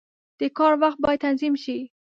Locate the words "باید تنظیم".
1.03-1.53